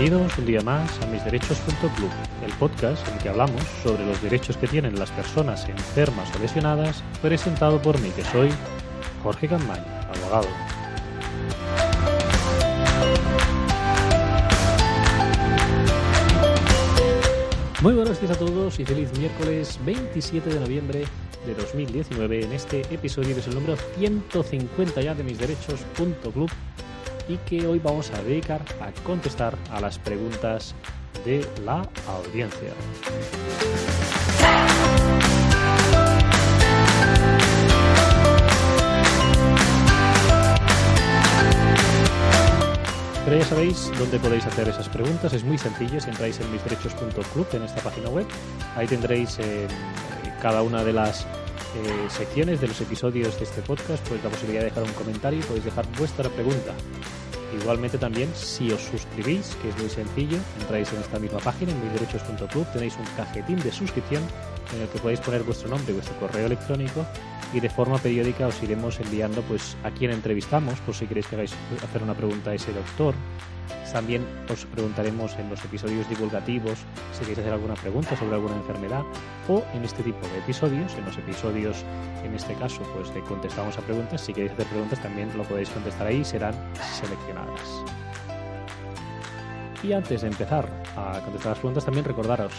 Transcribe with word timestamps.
Bienvenidos 0.00 0.38
un 0.38 0.46
día 0.46 0.62
más 0.62 0.98
a 1.02 1.06
misderechos.club, 1.08 2.08
el 2.42 2.52
podcast 2.54 3.06
en 3.06 3.14
el 3.16 3.22
que 3.22 3.28
hablamos 3.28 3.60
sobre 3.82 4.06
los 4.06 4.22
derechos 4.22 4.56
que 4.56 4.66
tienen 4.66 4.98
las 4.98 5.10
personas 5.10 5.68
enfermas 5.68 6.34
o 6.34 6.38
lesionadas, 6.38 7.04
presentado 7.20 7.82
por 7.82 8.00
mí, 8.00 8.08
que 8.16 8.24
soy 8.24 8.48
Jorge 9.22 9.46
Campay, 9.46 9.78
abogado. 10.08 10.48
Muy 17.82 17.92
buenos 17.92 18.18
días 18.18 18.32
a 18.32 18.38
todos 18.38 18.80
y 18.80 18.86
feliz 18.86 19.10
miércoles 19.18 19.78
27 19.84 20.48
de 20.48 20.60
noviembre 20.60 21.04
de 21.44 21.54
2019 21.54 22.44
en 22.44 22.52
este 22.52 22.80
episodio 22.90 23.36
es 23.36 23.46
el 23.48 23.54
número 23.54 23.76
150 23.98 25.02
ya 25.02 25.14
de 25.14 25.24
misderechos.club 25.24 26.50
y 27.30 27.36
que 27.38 27.64
hoy 27.66 27.78
vamos 27.78 28.10
a 28.10 28.22
dedicar 28.22 28.60
a 28.80 28.90
contestar 29.04 29.56
a 29.70 29.80
las 29.80 29.98
preguntas 29.98 30.74
de 31.24 31.46
la 31.64 31.88
audiencia. 32.08 32.72
Pero 43.24 43.38
ya 43.38 43.44
sabéis 43.44 43.92
dónde 43.96 44.18
podéis 44.18 44.44
hacer 44.46 44.68
esas 44.68 44.88
preguntas. 44.88 45.32
Es 45.32 45.44
muy 45.44 45.56
sencillo 45.56 46.00
si 46.00 46.10
entráis 46.10 46.40
en 46.40 46.50
misderechos.club 46.50 47.46
en 47.52 47.62
esta 47.62 47.80
página 47.80 48.08
web. 48.08 48.26
Ahí 48.74 48.88
tendréis 48.88 49.38
eh, 49.38 49.68
cada 50.42 50.62
una 50.62 50.82
de 50.82 50.92
las 50.92 51.28
eh, 51.76 52.06
secciones 52.08 52.60
de 52.60 52.68
los 52.68 52.80
episodios 52.80 53.38
de 53.38 53.44
este 53.44 53.62
podcast 53.62 54.06
pues 54.08 54.22
la 54.22 54.30
posibilidad 54.30 54.62
de 54.62 54.70
dejar 54.70 54.82
un 54.84 54.92
comentario 54.92 55.40
y 55.40 55.42
podéis 55.42 55.64
dejar 55.64 55.86
vuestra 55.98 56.28
pregunta. 56.28 56.74
Igualmente 57.60 57.98
también, 57.98 58.30
si 58.34 58.70
os 58.70 58.80
suscribís, 58.80 59.56
que 59.60 59.70
es 59.70 59.78
muy 59.78 59.90
sencillo, 59.90 60.38
entráis 60.60 60.92
en 60.92 61.00
esta 61.00 61.18
misma 61.18 61.38
página, 61.38 61.72
en 61.72 61.82
misderechos.club, 61.82 62.66
tenéis 62.72 62.96
un 62.96 63.04
cajetín 63.16 63.58
de 63.60 63.72
suscripción 63.72 64.22
en 64.74 64.82
el 64.82 64.88
que 64.88 64.98
podéis 65.00 65.20
poner 65.20 65.42
vuestro 65.42 65.68
nombre 65.68 65.92
y 65.92 65.94
vuestro 65.94 66.16
correo 66.18 66.46
electrónico 66.46 67.04
y 67.52 67.60
de 67.60 67.68
forma 67.68 67.98
periódica 67.98 68.46
os 68.46 68.62
iremos 68.62 69.00
enviando 69.00 69.42
pues 69.42 69.76
a 69.82 69.90
quién 69.90 70.12
entrevistamos, 70.12 70.78
por 70.80 70.94
si 70.94 71.06
queréis 71.06 71.26
que 71.26 71.36
hagáis 71.36 71.54
hacer 71.82 72.02
una 72.02 72.14
pregunta 72.14 72.50
a 72.50 72.54
ese 72.54 72.72
doctor, 72.72 73.14
también 73.92 74.26
os 74.50 74.64
preguntaremos 74.66 75.36
en 75.38 75.50
los 75.50 75.64
episodios 75.64 76.08
divulgativos 76.08 76.78
si 77.12 77.20
queréis 77.20 77.38
hacer 77.38 77.52
alguna 77.52 77.74
pregunta 77.74 78.16
sobre 78.16 78.34
alguna 78.34 78.56
enfermedad 78.56 79.02
o 79.48 79.64
en 79.74 79.84
este 79.84 80.02
tipo 80.02 80.26
de 80.28 80.38
episodios, 80.38 80.94
en 80.94 81.04
los 81.04 81.18
episodios, 81.18 81.84
en 82.24 82.34
este 82.34 82.54
caso, 82.54 82.82
pues 82.94 83.12
de 83.14 83.20
contestamos 83.22 83.76
a 83.78 83.80
preguntas. 83.82 84.20
Si 84.20 84.32
queréis 84.32 84.52
hacer 84.52 84.66
preguntas 84.66 85.00
también 85.02 85.36
lo 85.36 85.44
podéis 85.44 85.70
contestar 85.70 86.06
ahí 86.06 86.18
y 86.18 86.24
serán 86.24 86.54
seleccionadas. 86.94 87.84
Y 89.82 89.92
antes 89.92 90.20
de 90.20 90.28
empezar 90.28 90.68
a 90.96 91.20
contestar 91.24 91.52
las 91.52 91.58
preguntas, 91.58 91.84
también 91.84 92.04
recordaros 92.04 92.52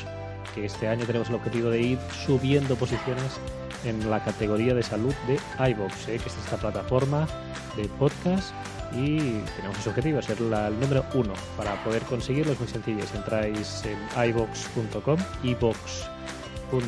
que 0.54 0.66
este 0.66 0.88
año 0.88 1.06
tenemos 1.06 1.30
el 1.30 1.36
objetivo 1.36 1.70
de 1.70 1.82
ir 1.82 2.00
subiendo 2.26 2.76
posiciones 2.76 3.40
en 3.86 4.10
la 4.10 4.24
categoría 4.24 4.74
de 4.74 4.84
salud 4.84 5.14
de 5.28 5.40
iVox, 5.72 6.08
¿eh? 6.08 6.18
que 6.18 6.30
es 6.30 6.38
esta 6.38 6.58
plataforma 6.58 7.28
de 7.76 7.86
podcast 8.00 8.54
y 8.94 9.18
tenemos 9.56 9.80
ese 9.80 9.90
objetivo, 9.90 10.22
ser 10.22 10.40
la, 10.42 10.68
el 10.68 10.80
número 10.80 11.06
uno. 11.14 11.34
Para 11.58 11.82
poder 11.84 12.04
conseguirlo 12.04 12.54
es 12.54 12.60
muy 12.60 12.68
sencillo, 12.68 13.04
entráis 13.16 13.84
en 13.86 13.98
ibox.com, 14.30 15.18
ibox.com 15.44 16.82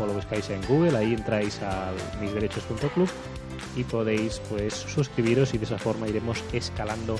o 0.00 0.06
lo 0.06 0.14
buscáis 0.14 0.50
en 0.50 0.64
Google, 0.66 0.96
ahí 0.96 1.14
entráis 1.14 1.60
a 1.62 1.92
misderechos.club 2.20 3.08
y 3.76 3.84
podéis 3.84 4.40
pues 4.48 4.74
suscribiros 4.74 5.54
y 5.54 5.58
de 5.58 5.64
esa 5.64 5.78
forma 5.78 6.08
iremos 6.08 6.42
escalando 6.52 7.16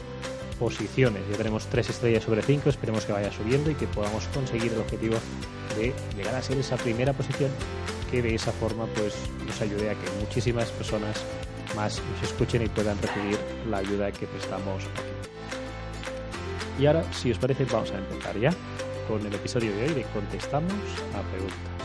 posiciones. 0.59 1.23
Ya 1.31 1.37
tenemos 1.37 1.67
tres 1.67 1.91
estrellas 1.91 2.25
sobre 2.25 2.43
cinco, 2.43 2.71
esperemos 2.71 3.05
que 3.05 3.13
vaya 3.13 3.33
subiendo 3.33 3.71
y 3.71 3.75
que 3.75 3.87
podamos 3.87 4.27
conseguir 4.29 4.73
el 4.73 4.81
objetivo 4.81 5.17
de 5.77 5.93
llegar 6.17 6.35
a 6.35 6.43
ser 6.43 6.59
esa 6.59 6.77
primera 6.77 7.13
posición 7.13 7.51
que 8.11 8.23
de 8.23 8.35
esa 8.35 8.53
forma 8.53 8.87
pues 8.95 9.15
nos 9.47 9.61
ayude 9.61 9.91
a 9.91 9.95
que 9.95 10.11
muchísimas 10.21 10.71
personas 10.71 11.23
más 11.75 12.01
nos 12.13 12.31
escuchen 12.31 12.63
y 12.63 12.69
puedan 12.69 13.01
recibir 13.01 13.39
la 13.69 13.79
ayuda 13.79 14.13
que 14.13 14.27
prestamos 14.27 14.85
aquí. 14.85 15.03
Y 16.79 16.87
ahora, 16.87 17.05
si 17.13 17.31
os 17.31 17.39
parece, 17.39 17.65
vamos 17.65 17.91
a 17.93 17.99
empezar 17.99 18.39
ya 18.39 18.51
con 19.09 19.25
el 19.25 19.35
episodio 19.35 19.75
de 19.75 19.85
hoy 19.85 19.95
de 19.95 20.03
Contestamos 20.05 20.73
a 21.15 21.23
Preguntas. 21.31 21.84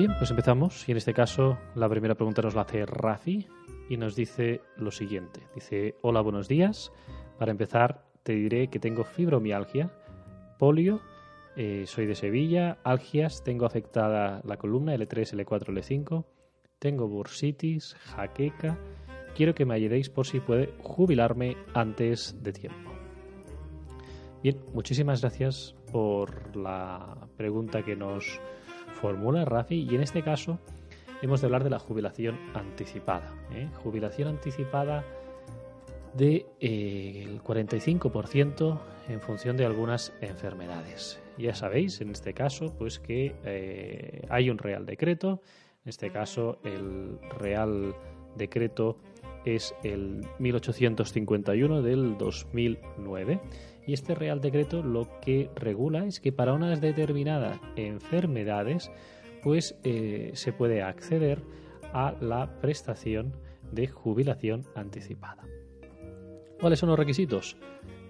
Bien, 0.00 0.14
pues 0.16 0.30
empezamos 0.30 0.88
y 0.88 0.92
en 0.92 0.96
este 0.96 1.12
caso 1.12 1.58
la 1.74 1.86
primera 1.86 2.14
pregunta 2.14 2.40
nos 2.40 2.54
la 2.54 2.62
hace 2.62 2.86
Rafi 2.86 3.46
y 3.90 3.98
nos 3.98 4.16
dice 4.16 4.62
lo 4.78 4.90
siguiente. 4.90 5.42
Dice, 5.54 5.96
hola, 6.00 6.22
buenos 6.22 6.48
días. 6.48 6.90
Para 7.38 7.50
empezar 7.50 8.06
te 8.22 8.32
diré 8.32 8.68
que 8.68 8.78
tengo 8.78 9.04
fibromialgia, 9.04 9.92
polio, 10.58 11.02
eh, 11.54 11.84
soy 11.86 12.06
de 12.06 12.14
Sevilla, 12.14 12.78
algias, 12.82 13.44
tengo 13.44 13.66
afectada 13.66 14.40
la 14.42 14.56
columna 14.56 14.94
L3, 14.94 15.34
L4, 15.34 15.66
L5, 15.66 16.24
tengo 16.78 17.06
bursitis, 17.06 17.92
jaqueca. 17.92 18.78
Quiero 19.36 19.54
que 19.54 19.66
me 19.66 19.74
ayudéis 19.74 20.08
por 20.08 20.26
si 20.26 20.40
puede 20.40 20.72
jubilarme 20.82 21.58
antes 21.74 22.42
de 22.42 22.54
tiempo. 22.54 22.90
Bien, 24.42 24.64
muchísimas 24.72 25.20
gracias 25.20 25.74
por 25.92 26.56
la 26.56 27.28
pregunta 27.36 27.82
que 27.82 27.96
nos 27.96 28.40
formula 29.00 29.44
Rafi 29.44 29.86
y 29.90 29.94
en 29.94 30.02
este 30.02 30.22
caso 30.22 30.58
hemos 31.22 31.40
de 31.40 31.46
hablar 31.46 31.64
de 31.64 31.70
la 31.70 31.78
jubilación 31.78 32.38
anticipada. 32.54 33.34
¿eh? 33.52 33.68
Jubilación 33.82 34.28
anticipada 34.28 35.04
del 36.14 36.44
de, 36.44 36.46
eh, 36.60 37.38
45% 37.44 38.80
en 39.08 39.20
función 39.20 39.56
de 39.56 39.64
algunas 39.64 40.12
enfermedades. 40.20 41.20
Ya 41.38 41.54
sabéis, 41.54 42.00
en 42.00 42.10
este 42.10 42.34
caso, 42.34 42.74
pues 42.76 42.98
que 42.98 43.34
eh, 43.44 44.26
hay 44.28 44.50
un 44.50 44.58
real 44.58 44.84
decreto. 44.84 45.40
En 45.84 45.88
este 45.88 46.10
caso, 46.10 46.58
el 46.64 47.18
real 47.38 47.94
decreto 48.36 48.98
es 49.44 49.74
el 49.82 50.26
1851 50.38 51.82
del 51.82 52.18
2009 52.18 53.40
y 53.86 53.92
este 53.92 54.14
Real 54.14 54.40
Decreto 54.40 54.82
lo 54.82 55.08
que 55.20 55.50
regula 55.54 56.04
es 56.04 56.20
que 56.20 56.32
para 56.32 56.52
unas 56.52 56.80
determinadas 56.80 57.60
enfermedades 57.76 58.90
pues 59.42 59.76
eh, 59.84 60.30
se 60.34 60.52
puede 60.52 60.82
acceder 60.82 61.42
a 61.92 62.14
la 62.20 62.60
prestación 62.60 63.34
de 63.72 63.88
jubilación 63.88 64.64
anticipada. 64.74 65.44
¿Cuáles 66.60 66.78
son 66.78 66.90
los 66.90 66.98
requisitos? 66.98 67.56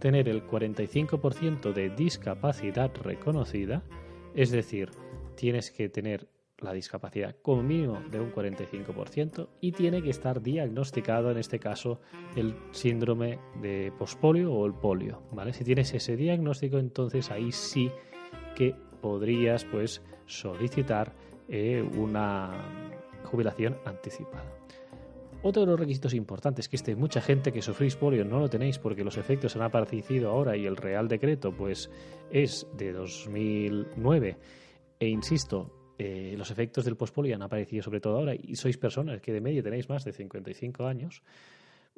Tener 0.00 0.28
el 0.28 0.44
45% 0.44 1.72
de 1.72 1.90
discapacidad 1.90 2.90
reconocida, 2.96 3.82
es 4.34 4.50
decir, 4.50 4.90
tienes 5.36 5.70
que 5.70 5.88
tener 5.88 6.26
la 6.62 6.72
discapacidad 6.72 7.36
como 7.42 7.62
mínimo 7.62 8.00
de 8.10 8.20
un 8.20 8.32
45% 8.32 9.48
y 9.60 9.72
tiene 9.72 10.02
que 10.02 10.10
estar 10.10 10.42
diagnosticado 10.42 11.30
en 11.30 11.38
este 11.38 11.58
caso 11.58 12.00
el 12.36 12.54
síndrome 12.72 13.38
de 13.60 13.92
pospolio 13.98 14.52
o 14.52 14.66
el 14.66 14.74
polio, 14.74 15.22
¿vale? 15.32 15.52
Si 15.52 15.64
tienes 15.64 15.92
ese 15.94 16.16
diagnóstico, 16.16 16.78
entonces 16.78 17.30
ahí 17.30 17.52
sí 17.52 17.90
que 18.54 18.74
podrías 19.00 19.64
pues 19.64 20.02
solicitar 20.26 21.14
eh, 21.48 21.82
una 21.96 22.50
jubilación 23.24 23.76
anticipada. 23.84 24.60
Otro 25.42 25.62
de 25.62 25.68
los 25.68 25.80
requisitos 25.80 26.12
importantes 26.12 26.68
que 26.68 26.76
este 26.76 26.94
mucha 26.94 27.22
gente 27.22 27.50
que 27.50 27.62
sufrís 27.62 27.96
polio 27.96 28.26
no 28.26 28.38
lo 28.38 28.50
tenéis 28.50 28.78
porque 28.78 29.04
los 29.04 29.16
efectos 29.16 29.56
han 29.56 29.62
aparecido 29.62 30.30
ahora 30.30 30.54
y 30.56 30.66
el 30.66 30.76
Real 30.76 31.08
Decreto 31.08 31.52
pues 31.52 31.90
es 32.30 32.66
de 32.76 32.92
2009 32.92 34.36
e 34.98 35.08
insisto 35.08 35.79
eh, 36.02 36.34
los 36.34 36.50
efectos 36.50 36.86
del 36.86 36.96
pospolio 36.96 37.34
han 37.34 37.42
aparecido 37.42 37.82
sobre 37.82 38.00
todo 38.00 38.16
ahora 38.16 38.34
y 38.34 38.56
sois 38.56 38.78
personas 38.78 39.20
que 39.20 39.34
de 39.34 39.42
media 39.42 39.62
tenéis 39.62 39.90
más 39.90 40.02
de 40.02 40.14
55 40.14 40.86
años, 40.86 41.22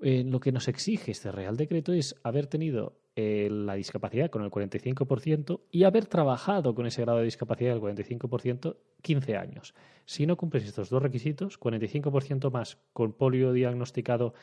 eh, 0.02 0.25
lo 0.25 0.40
que 0.40 0.50
nos 0.50 0.66
exige 0.66 1.12
este 1.12 1.31
Real 1.31 1.56
Decreto 1.56 1.93
es 1.93 2.16
haber 2.25 2.49
tenido 2.49 2.99
eh, 3.14 3.49
la 3.49 3.75
discapacidad 3.75 4.28
con 4.28 4.43
el 4.43 4.50
45% 4.50 5.60
y 5.70 5.84
haber 5.84 6.06
trabajado 6.06 6.75
con 6.75 6.87
ese 6.87 7.02
grado 7.02 7.19
de 7.20 7.26
discapacidad 7.26 7.75
del 7.75 7.81
45% 7.81 8.76
15 9.02 9.37
años. 9.37 9.72
Si 10.05 10.26
no 10.26 10.37
cumples 10.37 10.64
estos 10.64 10.90
dos 10.90 11.00
requisitos, 11.00 11.60
45% 11.60 12.50
más 12.50 12.78
con 12.93 13.12
polio 13.12 13.52
diagnosticado 13.52 14.34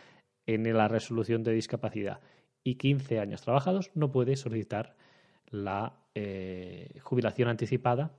en 0.46 0.74
la 0.74 0.88
resolución 0.88 1.44
de 1.44 1.52
discapacidad 1.52 2.22
y 2.64 2.76
15 2.76 3.20
años 3.20 3.42
trabajados, 3.42 3.92
no 3.94 4.10
puedes 4.10 4.40
solicitar 4.40 4.96
la 5.52 6.00
jubilación 7.02 7.48
anticipada 7.48 8.14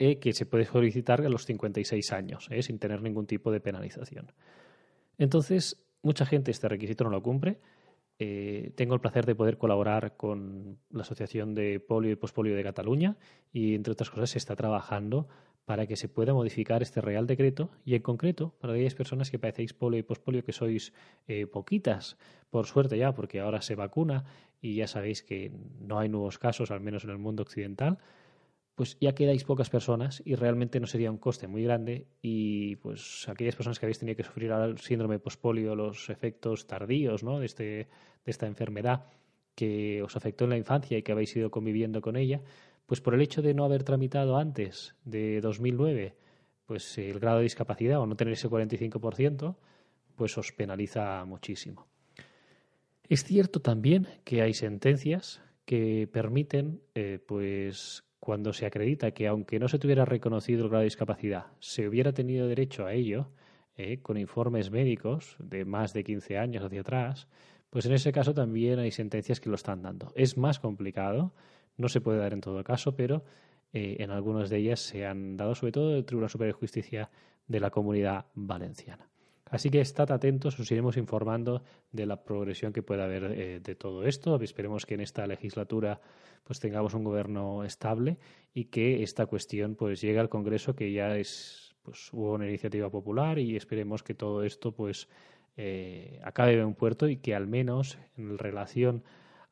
eh, 0.00 0.20
que 0.20 0.32
se 0.32 0.46
puede 0.46 0.64
solicitar 0.64 1.20
a 1.22 1.28
los 1.28 1.44
56 1.44 2.12
años, 2.12 2.46
eh, 2.50 2.62
sin 2.62 2.78
tener 2.78 3.02
ningún 3.02 3.26
tipo 3.26 3.50
de 3.50 3.58
penalización. 3.58 4.30
Entonces, 5.18 5.84
mucha 6.02 6.24
gente 6.24 6.52
este 6.52 6.68
requisito 6.68 7.02
no 7.02 7.10
lo 7.10 7.20
cumple. 7.20 7.58
Eh, 8.20 8.70
tengo 8.76 8.94
el 8.94 9.00
placer 9.00 9.26
de 9.26 9.34
poder 9.34 9.58
colaborar 9.58 10.16
con 10.16 10.78
la 10.90 11.02
Asociación 11.02 11.52
de 11.56 11.80
Polio 11.80 12.12
y 12.12 12.14
Pospolio 12.16 12.54
de 12.54 12.62
Cataluña 12.62 13.16
y, 13.52 13.74
entre 13.74 13.92
otras 13.92 14.08
cosas, 14.08 14.30
se 14.30 14.38
está 14.38 14.54
trabajando 14.54 15.26
para 15.64 15.88
que 15.88 15.96
se 15.96 16.08
pueda 16.08 16.32
modificar 16.32 16.80
este 16.80 17.00
Real 17.00 17.26
Decreto 17.26 17.70
y, 17.84 17.96
en 17.96 18.02
concreto, 18.02 18.54
para 18.60 18.74
aquellas 18.74 18.94
personas 18.94 19.32
que 19.32 19.40
padecéis 19.40 19.74
polio 19.74 19.98
y 19.98 20.04
pospolio, 20.04 20.44
que 20.44 20.52
sois 20.52 20.92
poquitas, 21.52 22.16
por 22.50 22.66
suerte 22.66 22.96
ya, 22.96 23.12
porque 23.12 23.40
ahora 23.40 23.60
se 23.60 23.74
vacuna 23.74 24.24
y 24.62 24.76
ya 24.76 24.86
sabéis 24.86 25.24
que 25.24 25.52
no 25.80 25.98
hay 25.98 26.08
nuevos 26.08 26.38
casos, 26.38 26.70
al 26.70 26.80
menos 26.80 27.04
en 27.04 27.10
el 27.10 27.18
mundo 27.18 27.42
occidental, 27.42 27.98
pues 28.78 28.96
ya 29.00 29.12
quedáis 29.12 29.42
pocas 29.42 29.70
personas 29.70 30.22
y 30.24 30.36
realmente 30.36 30.78
no 30.78 30.86
sería 30.86 31.10
un 31.10 31.18
coste 31.18 31.48
muy 31.48 31.64
grande 31.64 32.06
y 32.22 32.76
pues 32.76 33.28
aquellas 33.28 33.56
personas 33.56 33.80
que 33.80 33.86
habéis 33.86 33.98
tenido 33.98 34.16
que 34.16 34.22
sufrir 34.22 34.52
el 34.52 34.78
síndrome 34.78 35.18
pospolio, 35.18 35.74
los 35.74 36.08
efectos 36.10 36.68
tardíos 36.68 37.24
¿no? 37.24 37.40
de, 37.40 37.46
este, 37.46 37.64
de 37.64 37.88
esta 38.30 38.46
enfermedad 38.46 39.06
que 39.56 40.00
os 40.00 40.14
afectó 40.14 40.44
en 40.44 40.50
la 40.50 40.58
infancia 40.58 40.96
y 40.96 41.02
que 41.02 41.10
habéis 41.10 41.34
ido 41.34 41.50
conviviendo 41.50 42.00
con 42.00 42.14
ella, 42.14 42.40
pues 42.86 43.00
por 43.00 43.14
el 43.14 43.20
hecho 43.20 43.42
de 43.42 43.52
no 43.52 43.64
haber 43.64 43.82
tramitado 43.82 44.36
antes 44.36 44.94
de 45.04 45.40
2009 45.40 46.14
pues 46.64 46.98
el 46.98 47.18
grado 47.18 47.38
de 47.38 47.42
discapacidad 47.42 47.98
o 47.98 48.06
no 48.06 48.14
tener 48.14 48.34
ese 48.34 48.48
45%, 48.48 49.56
pues 50.14 50.38
os 50.38 50.52
penaliza 50.52 51.24
muchísimo. 51.24 51.88
Es 53.08 53.24
cierto 53.24 53.60
también 53.60 54.06
que 54.22 54.40
hay 54.40 54.54
sentencias 54.54 55.42
que 55.64 56.08
permiten 56.12 56.80
eh, 56.94 57.18
pues 57.26 58.04
cuando 58.20 58.52
se 58.52 58.66
acredita 58.66 59.12
que 59.12 59.26
aunque 59.26 59.58
no 59.58 59.68
se 59.68 59.78
tuviera 59.78 60.04
reconocido 60.04 60.64
el 60.64 60.68
grado 60.68 60.80
de 60.80 60.86
discapacidad, 60.86 61.46
se 61.60 61.88
hubiera 61.88 62.12
tenido 62.12 62.48
derecho 62.48 62.86
a 62.86 62.92
ello, 62.92 63.28
eh, 63.76 64.00
con 64.02 64.16
informes 64.16 64.70
médicos 64.70 65.36
de 65.38 65.64
más 65.64 65.92
de 65.92 66.02
15 66.02 66.36
años 66.36 66.64
hacia 66.64 66.80
atrás, 66.80 67.28
pues 67.70 67.86
en 67.86 67.92
ese 67.92 68.12
caso 68.12 68.34
también 68.34 68.78
hay 68.78 68.90
sentencias 68.90 69.40
que 69.40 69.50
lo 69.50 69.54
están 69.54 69.82
dando. 69.82 70.12
Es 70.16 70.36
más 70.36 70.58
complicado, 70.58 71.32
no 71.76 71.88
se 71.88 72.00
puede 72.00 72.18
dar 72.18 72.32
en 72.32 72.40
todo 72.40 72.64
caso, 72.64 72.96
pero 72.96 73.24
eh, 73.72 73.96
en 74.00 74.10
algunas 74.10 74.50
de 74.50 74.58
ellas 74.58 74.80
se 74.80 75.06
han 75.06 75.36
dado, 75.36 75.54
sobre 75.54 75.72
todo 75.72 75.90
del 75.90 76.04
Tribunal 76.04 76.30
Superior 76.30 76.56
de 76.56 76.60
Justicia 76.60 77.10
de 77.46 77.60
la 77.60 77.70
Comunidad 77.70 78.26
Valenciana. 78.34 79.08
Así 79.50 79.70
que 79.70 79.80
estad 79.80 80.10
atentos, 80.12 80.58
os 80.60 80.70
iremos 80.70 80.96
informando 80.96 81.62
de 81.92 82.06
la 82.06 82.22
progresión 82.22 82.72
que 82.72 82.82
pueda 82.82 83.04
haber 83.04 83.24
eh, 83.24 83.60
de 83.60 83.74
todo 83.74 84.04
esto. 84.04 84.40
Esperemos 84.40 84.84
que 84.84 84.94
en 84.94 85.00
esta 85.00 85.26
legislatura 85.26 86.00
pues 86.44 86.60
tengamos 86.60 86.94
un 86.94 87.04
gobierno 87.04 87.64
estable 87.64 88.18
y 88.54 88.66
que 88.66 89.02
esta 89.02 89.26
cuestión 89.26 89.74
pues 89.74 90.00
llegue 90.00 90.18
al 90.18 90.28
Congreso 90.28 90.74
que 90.74 90.92
ya 90.92 91.16
es 91.16 91.74
pues 91.82 92.12
hubo 92.12 92.34
una 92.34 92.46
iniciativa 92.46 92.90
popular 92.90 93.38
y 93.38 93.56
esperemos 93.56 94.02
que 94.02 94.14
todo 94.14 94.42
esto 94.44 94.72
pues 94.72 95.08
eh, 95.56 96.20
acabe 96.22 96.54
en 96.54 96.66
un 96.66 96.74
puerto 96.74 97.08
y 97.08 97.16
que 97.16 97.34
al 97.34 97.46
menos 97.46 97.98
en 98.16 98.36
relación 98.36 99.02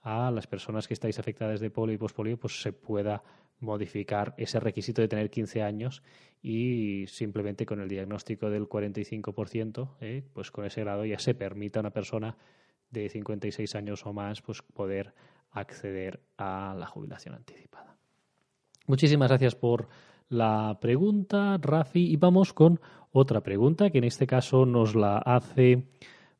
a 0.02 0.30
las 0.30 0.46
personas 0.46 0.86
que 0.86 0.94
estáis 0.94 1.18
afectadas 1.18 1.60
de 1.60 1.70
polio 1.70 1.94
y 1.94 1.98
pospolio 1.98 2.36
pues 2.38 2.60
se 2.60 2.72
pueda 2.72 3.22
modificar 3.60 4.34
ese 4.36 4.60
requisito 4.60 5.02
de 5.02 5.08
tener 5.08 5.30
15 5.30 5.62
años 5.62 6.02
y 6.42 7.06
simplemente 7.08 7.66
con 7.66 7.80
el 7.80 7.88
diagnóstico 7.88 8.50
del 8.50 8.68
45%, 8.68 9.96
eh, 10.00 10.22
pues 10.32 10.50
con 10.50 10.64
ese 10.64 10.82
grado 10.82 11.04
ya 11.04 11.18
se 11.18 11.34
permite 11.34 11.78
a 11.78 11.80
una 11.80 11.90
persona 11.90 12.36
de 12.90 13.08
56 13.08 13.74
años 13.74 14.06
o 14.06 14.12
más 14.12 14.42
pues 14.42 14.62
poder 14.62 15.12
acceder 15.50 16.20
a 16.36 16.74
la 16.78 16.86
jubilación 16.86 17.34
anticipada. 17.34 17.96
Muchísimas 18.86 19.28
gracias 19.28 19.54
por 19.54 19.88
la 20.28 20.78
pregunta, 20.80 21.58
Rafi, 21.60 22.10
y 22.10 22.16
vamos 22.16 22.52
con 22.52 22.80
otra 23.12 23.40
pregunta 23.40 23.90
que 23.90 23.98
en 23.98 24.04
este 24.04 24.26
caso 24.26 24.66
nos 24.66 24.94
la 24.94 25.18
hace, 25.18 25.84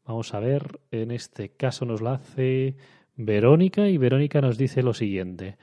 vamos 0.05 0.35
a 0.35 0.41
ver, 0.41 0.81
en 0.91 1.11
este 1.11 1.51
caso 1.51 1.85
nos 1.85 2.03
la 2.03 2.15
hace 2.15 2.77
Verónica 3.17 3.89
y 3.89 3.97
Verónica 3.97 4.41
nos 4.41 4.59
dice 4.59 4.83
lo 4.83 4.93
siguiente. 4.93 5.57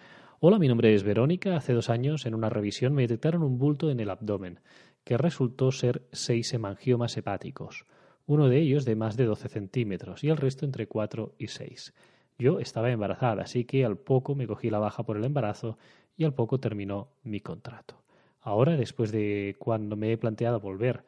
Hola, 0.46 0.60
mi 0.60 0.68
nombre 0.68 0.94
es 0.94 1.04
Verónica. 1.04 1.56
Hace 1.56 1.72
dos 1.72 1.90
años, 1.90 2.26
en 2.26 2.36
una 2.36 2.50
revisión, 2.50 2.94
me 2.94 3.04
detectaron 3.04 3.44
un 3.44 3.58
bulto 3.58 3.90
en 3.90 4.02
el 4.02 4.10
abdomen, 4.10 4.60
que 5.06 5.18
resultó 5.18 5.72
ser 5.72 6.06
seis 6.12 6.54
hemangiomas 6.54 7.16
hepáticos, 7.16 7.86
uno 8.26 8.50
de 8.50 8.58
ellos 8.58 8.84
de 8.84 8.98
más 8.98 9.16
de 9.16 9.24
12 9.24 9.48
centímetros 9.48 10.22
y 10.22 10.28
el 10.28 10.36
resto 10.36 10.66
entre 10.66 10.86
4 10.86 11.36
y 11.38 11.48
6. 11.48 11.94
Yo 12.38 12.60
estaba 12.60 12.92
embarazada, 12.92 13.44
así 13.44 13.64
que 13.64 13.86
al 13.86 13.96
poco 13.96 14.36
me 14.36 14.46
cogí 14.46 14.70
la 14.70 14.80
baja 14.80 15.04
por 15.04 15.16
el 15.16 15.24
embarazo 15.24 15.78
y 16.18 16.26
al 16.26 16.34
poco 16.34 16.60
terminó 16.60 17.08
mi 17.24 17.40
contrato. 17.40 18.04
Ahora, 18.42 18.76
después 18.76 19.14
de 19.14 19.56
cuando 19.58 19.96
me 19.96 20.12
he 20.12 20.18
planteado 20.18 20.60
volver 20.60 21.06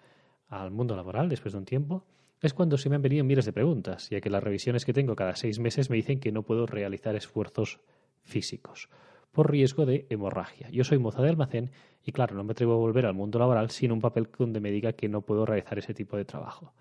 al 0.48 0.72
mundo 0.72 0.96
laboral, 0.96 1.28
después 1.28 1.52
de 1.52 1.60
un 1.60 1.66
tiempo, 1.66 2.06
es 2.40 2.54
cuando 2.54 2.78
se 2.78 2.90
me 2.90 2.96
han 2.96 3.02
venido 3.02 3.26
miles 3.26 3.44
de 3.44 3.52
preguntas, 3.52 4.10
ya 4.10 4.22
que 4.22 4.30
las 4.30 4.42
revisiones 4.42 4.86
que 4.86 4.94
tengo 4.94 5.14
cada 5.18 5.36
seis 5.36 5.60
meses 5.60 5.90
me 5.90 5.98
dicen 5.98 6.22
que 6.22 6.32
no 6.32 6.44
puedo 6.44 6.66
realizar 6.68 7.18
esfuerzos 7.18 7.82
físicos 8.24 8.88
por 9.36 9.52
riesgo 9.52 9.86
de 9.86 10.08
hemorragia. 10.10 10.70
Yo 10.72 10.86
soy 10.86 10.98
moza 10.98 11.22
de 11.22 11.30
almacén 11.30 11.70
y 12.04 12.14
claro, 12.14 12.36
no 12.36 12.44
me 12.46 12.54
atrevo 12.54 12.74
a 12.74 12.78
volver 12.78 13.06
al 13.06 13.14
mundo 13.14 13.38
laboral 13.38 13.70
sin 13.70 13.92
un 13.92 14.00
papel 14.00 14.30
donde 14.40 14.62
me 14.62 14.72
diga 14.72 14.94
que 14.94 15.10
no 15.10 15.22
puedo 15.22 15.46
realizar 15.46 15.78
ese 15.78 15.94
tipo 15.94 16.16
de 16.16 16.24
trabajo. 16.24 16.74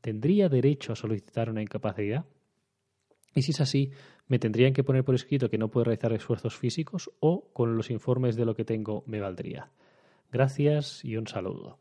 ¿Tendría 0.00 0.48
derecho 0.48 0.92
a 0.92 0.96
solicitar 0.96 1.50
una 1.50 1.60
incapacidad? 1.60 2.24
Y 3.34 3.42
si 3.42 3.52
es 3.52 3.60
así, 3.60 3.92
¿me 4.26 4.38
tendrían 4.38 4.72
que 4.72 4.82
poner 4.82 5.04
por 5.04 5.14
escrito 5.14 5.50
que 5.50 5.58
no 5.58 5.68
puedo 5.68 5.84
realizar 5.84 6.12
esfuerzos 6.14 6.56
físicos 6.56 7.10
o 7.20 7.52
con 7.52 7.76
los 7.76 7.90
informes 7.90 8.36
de 8.36 8.46
lo 8.46 8.54
que 8.54 8.64
tengo 8.64 9.04
me 9.06 9.20
valdría? 9.20 9.70
Gracias 10.32 11.04
y 11.04 11.16
un 11.18 11.26
saludo. 11.26 11.78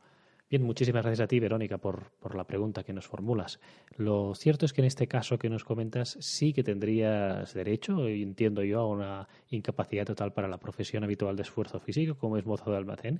Bien, 0.50 0.64
muchísimas 0.64 1.04
gracias 1.04 1.26
a 1.26 1.28
ti, 1.28 1.42
Verónica, 1.42 1.78
por, 1.78 2.12
por, 2.22 2.34
la 2.34 2.46
pregunta 2.46 2.84
que 2.84 2.94
nos 2.94 3.06
formulas. 3.06 3.60
Lo 3.98 4.34
cierto 4.34 4.66
es 4.66 4.72
que 4.72 4.80
en 4.80 4.88
este 4.88 5.06
caso 5.06 5.38
que 5.38 5.50
nos 5.50 5.66
comentas 5.66 6.18
sí 6.22 6.54
que 6.54 6.64
tendrías 6.64 7.54
derecho, 7.54 8.08
entiendo 8.08 8.64
yo, 8.64 8.80
a 8.80 8.88
una 8.88 9.28
incapacidad 9.50 10.06
total 10.06 10.32
para 10.32 10.48
la 10.48 10.58
profesión 10.58 11.04
habitual 11.04 11.36
de 11.36 11.42
esfuerzo 11.42 11.82
físico, 11.82 12.16
como 12.16 12.38
es 12.38 12.46
mozo 12.46 12.72
de 12.72 12.78
almacén, 12.78 13.20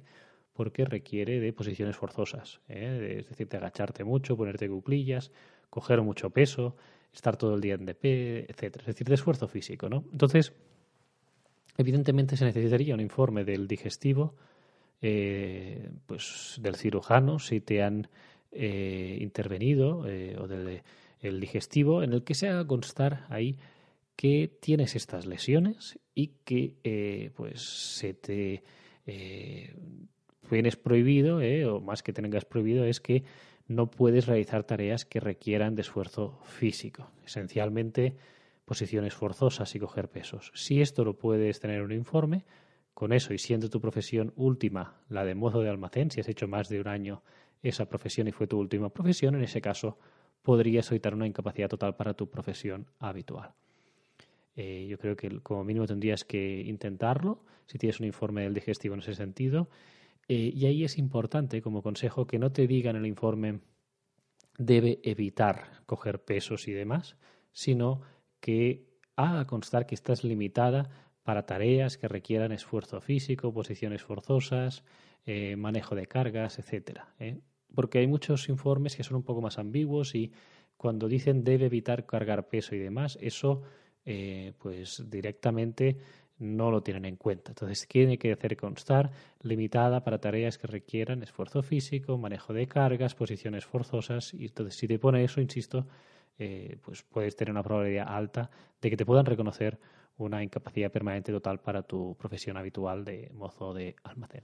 porque 0.54 0.86
requiere 0.86 1.42
de 1.42 1.52
posiciones 1.52 1.98
forzosas, 1.98 2.62
¿eh? 2.70 3.18
es 3.20 3.28
decir, 3.28 3.50
de 3.50 3.58
agacharte 3.58 4.06
mucho, 4.06 4.38
ponerte 4.38 4.70
cuclillas, 4.70 5.32
coger 5.70 6.02
mucho 6.02 6.30
peso, 6.30 6.78
estar 7.14 7.36
todo 7.36 7.56
el 7.56 7.62
día 7.62 7.74
en 7.74 7.86
DP, 7.86 8.50
etcétera, 8.50 8.84
es 8.84 8.88
decir, 8.88 9.06
de 9.06 9.16
esfuerzo 9.16 9.50
físico, 9.50 9.90
¿no? 9.90 10.06
Entonces, 10.14 10.54
evidentemente 11.78 12.38
se 12.38 12.46
necesitaría 12.46 12.94
un 12.94 13.02
informe 13.02 13.44
del 13.44 13.68
digestivo 13.68 14.36
eh, 15.02 15.90
pues 16.06 16.58
del 16.62 16.76
cirujano 16.76 17.40
si 17.40 17.62
te 17.62 17.84
han 17.84 18.08
eh, 18.52 19.18
intervenido 19.22 20.08
eh, 20.08 20.36
o 20.40 20.48
del 20.48 20.82
el 21.20 21.40
digestivo 21.40 22.04
en 22.04 22.14
el 22.14 22.24
que 22.24 22.36
se 22.36 22.48
haga 22.48 22.66
constar 22.66 23.26
ahí 23.30 23.58
que 24.16 24.52
tienes 24.60 24.96
estas 24.96 25.26
lesiones 25.26 26.00
y 26.14 26.34
que 26.46 27.32
pues 27.36 27.62
se 27.62 28.14
te 28.14 28.64
tienes 30.50 30.76
prohibido 30.76 31.40
o 31.72 31.82
más 31.82 32.04
que 32.04 32.14
tengas 32.14 32.46
prohibido 32.46 32.86
es 32.86 33.00
que 33.00 33.24
no 33.68 33.92
puedes 33.92 34.28
realizar 34.28 34.64
tareas 34.64 35.06
que 35.06 35.20
requieran 35.20 35.76
de 35.76 35.82
esfuerzo 35.82 36.40
físico. 36.44 37.12
Esencialmente 37.26 38.16
posiciones 38.66 39.14
forzosas 39.14 39.74
y 39.76 39.80
coger 39.80 40.10
pesos. 40.10 40.52
Si 40.54 40.82
esto 40.82 41.04
lo 41.06 41.18
puedes 41.18 41.60
tener 41.60 41.78
en 41.78 41.84
un 41.84 41.92
informe 41.94 42.46
con 42.98 43.14
eso, 43.14 43.32
y 43.32 43.38
siendo 43.38 43.70
tu 43.70 43.80
profesión 43.80 44.34
última 44.36 44.96
la 45.08 45.24
de 45.24 45.36
mozo 45.36 45.62
de 45.62 45.70
almacén, 45.70 46.10
si 46.10 46.20
has 46.20 46.28
hecho 46.30 46.48
más 46.48 46.68
de 46.68 46.82
un 46.82 46.88
año 46.88 47.22
esa 47.62 47.88
profesión 47.88 48.28
y 48.28 48.32
fue 48.32 48.48
tu 48.48 48.58
última 48.58 48.90
profesión, 48.90 49.36
en 49.36 49.44
ese 49.44 49.62
caso 49.62 50.00
podrías 50.42 50.88
solicitar 50.88 51.14
una 51.14 51.28
incapacidad 51.28 51.70
total 51.70 51.96
para 51.96 52.16
tu 52.16 52.28
profesión 52.28 52.88
habitual. 52.98 53.54
Eh, 54.56 54.88
yo 54.90 54.98
creo 54.98 55.16
que 55.16 55.30
como 55.42 55.64
mínimo 55.64 55.86
tendrías 55.86 56.26
que 56.26 56.62
intentarlo, 56.62 57.44
si 57.68 57.78
tienes 57.78 58.00
un 58.00 58.08
informe 58.08 58.42
del 58.42 58.56
digestivo 58.56 58.96
en 58.96 59.02
ese 59.02 59.14
sentido. 59.14 59.70
Eh, 60.28 60.52
y 60.56 60.66
ahí 60.66 60.84
es 60.84 60.98
importante, 60.98 61.62
como 61.62 61.84
consejo, 61.84 62.26
que 62.26 62.40
no 62.40 62.52
te 62.52 62.66
digan 62.66 62.96
en 62.96 63.04
el 63.04 63.08
informe 63.08 63.60
debe 64.58 65.02
evitar 65.04 65.84
coger 65.86 66.24
pesos 66.24 66.68
y 66.68 66.72
demás, 66.72 67.16
sino 67.52 68.02
que 68.40 68.88
haga 69.16 69.46
constar 69.46 69.86
que 69.86 69.94
estás 69.94 70.24
limitada 70.24 71.07
para 71.28 71.46
tareas 71.46 71.98
que 71.98 72.08
requieran 72.08 72.54
esfuerzo 72.54 73.02
físico, 73.02 73.54
posiciones 73.54 74.02
forzosas, 74.02 74.86
eh, 75.26 75.58
manejo 75.58 75.94
de 75.94 76.08
cargas, 76.08 76.58
etcétera. 76.58 77.14
¿eh? 77.20 77.42
Porque 77.76 78.00
hay 78.00 78.08
muchos 78.08 78.48
informes 78.48 78.96
que 78.96 79.04
son 79.04 79.18
un 79.18 79.24
poco 79.24 79.42
más 79.42 79.60
ambiguos 79.60 80.16
y 80.16 80.32
cuando 80.78 81.10
dicen 81.10 81.44
debe 81.44 81.66
evitar 81.66 82.06
cargar 82.06 82.48
peso 82.48 82.76
y 82.76 82.80
demás, 82.80 83.18
eso 83.20 83.62
eh, 84.06 84.54
pues 84.58 85.04
directamente 85.10 85.98
no 86.40 86.72
lo 86.72 86.82
tienen 86.82 87.04
en 87.04 87.18
cuenta. 87.18 87.52
Entonces 87.52 87.86
tiene 87.90 88.18
que 88.18 88.32
hacer 88.32 88.56
constar 88.56 89.12
limitada 89.42 90.06
para 90.06 90.22
tareas 90.22 90.58
que 90.58 90.68
requieran 90.68 91.24
esfuerzo 91.24 91.62
físico, 91.62 92.18
manejo 92.18 92.54
de 92.54 92.70
cargas, 92.70 93.16
posiciones 93.16 93.66
forzosas. 93.66 94.34
Y 94.34 94.46
entonces 94.46 94.76
si 94.78 94.88
te 94.88 94.98
pone 94.98 95.26
eso, 95.26 95.42
insisto, 95.42 95.88
pues 96.38 97.04
puedes 97.04 97.36
tener 97.36 97.52
una 97.52 97.64
probabilidad 97.64 98.08
alta 98.08 98.50
de 98.80 98.90
que 98.90 98.96
te 98.96 99.06
puedan 99.06 99.26
reconocer 99.26 99.78
una 100.18 100.44
incapacidad 100.44 100.92
permanente 100.92 101.32
total 101.32 101.60
para 101.60 101.84
tu 101.84 102.16
profesión 102.18 102.58
habitual 102.58 103.06
de 103.06 103.32
mozo 103.34 103.74
de 103.74 103.96
almacén. 104.04 104.44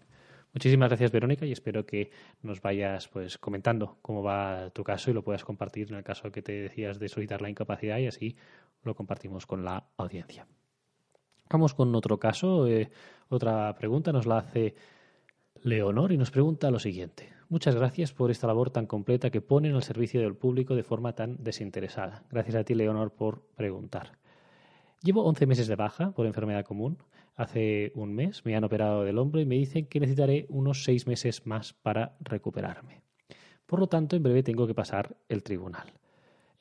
Muchísimas 0.54 0.90
gracias, 0.90 1.12
Verónica, 1.12 1.48
y 1.48 1.52
espero 1.52 1.84
que 1.86 2.12
nos 2.44 2.62
vayas 2.62 3.08
pues 3.08 3.40
comentando 3.40 3.98
cómo 4.04 4.22
va 4.22 4.70
tu 4.70 4.84
caso 4.84 5.10
y 5.10 5.14
lo 5.14 5.24
puedas 5.24 5.44
compartir 5.44 5.90
en 5.90 5.98
el 5.98 6.04
caso 6.04 6.32
que 6.32 6.44
te 6.44 6.52
decías 6.52 7.00
de 7.00 7.10
solicitar 7.10 7.42
la 7.42 7.50
incapacidad 7.50 7.98
y 7.98 8.06
así 8.06 8.36
lo 8.84 8.94
compartimos 8.96 9.48
con 9.48 9.66
la 9.66 9.84
audiencia. 9.98 10.46
Vamos 11.50 11.74
con 11.74 11.94
otro 11.96 12.20
caso. 12.20 12.68
Eh, 12.68 12.92
otra 13.30 13.74
pregunta 13.76 14.12
nos 14.12 14.28
la 14.28 14.38
hace 14.38 14.76
Leonor 15.64 16.12
y 16.12 16.18
nos 16.18 16.30
pregunta 16.30 16.70
lo 16.70 16.80
siguiente. 16.80 17.34
Muchas 17.50 17.76
gracias 17.76 18.14
por 18.14 18.30
esta 18.30 18.48
labor 18.48 18.70
tan 18.70 18.86
completa 18.86 19.32
que 19.32 19.42
ponen 19.42 19.74
al 19.74 19.84
servicio 19.84 20.22
del 20.22 20.36
público 20.36 20.76
de 20.76 20.84
forma 20.84 21.14
tan 21.14 21.44
desinteresada. 21.44 22.24
Gracias 22.30 22.56
a 22.56 22.64
ti, 22.64 22.76
Leonor, 22.76 23.12
por 23.12 23.42
preguntar. 23.56 24.18
Llevo 25.04 25.26
11 25.26 25.48
meses 25.48 25.68
de 25.68 25.76
baja 25.76 26.12
por 26.12 26.26
enfermedad 26.26 26.64
común. 26.64 26.98
Hace 27.36 27.92
un 27.94 28.16
mes 28.16 28.46
me 28.46 28.56
han 28.56 28.64
operado 28.64 29.04
del 29.04 29.18
hombro 29.18 29.42
y 29.42 29.46
me 29.46 29.56
dicen 29.56 29.86
que 29.86 30.00
necesitaré 30.00 30.46
unos 30.48 30.86
seis 30.86 31.08
meses 31.08 31.46
más 31.46 31.74
para 31.74 32.16
recuperarme. 32.22 33.02
Por 33.66 33.82
lo 33.82 33.88
tanto, 33.88 34.16
en 34.16 34.24
breve 34.24 34.44
tengo 34.44 34.66
que 34.66 34.74
pasar 34.74 35.18
el 35.28 35.44
tribunal. 35.44 35.92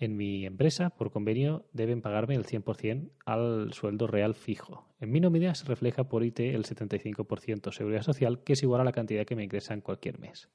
En 0.00 0.16
mi 0.16 0.44
empresa, 0.44 0.90
por 0.90 1.12
convenio, 1.12 1.66
deben 1.72 2.02
pagarme 2.02 2.34
el 2.34 2.44
100% 2.44 3.10
al 3.24 3.72
sueldo 3.74 4.08
real 4.08 4.34
fijo. 4.34 4.88
En 4.98 5.12
mi 5.12 5.20
nómina 5.20 5.54
se 5.54 5.66
refleja 5.66 6.08
por 6.08 6.24
IT 6.24 6.40
el 6.40 6.64
75% 6.64 7.70
seguridad 7.70 8.02
social, 8.02 8.42
que 8.42 8.54
es 8.54 8.62
igual 8.64 8.80
a 8.80 8.84
la 8.84 8.90
cantidad 8.90 9.24
que 9.24 9.36
me 9.36 9.44
ingresan 9.44 9.82
cualquier 9.82 10.18
mes. 10.18 10.48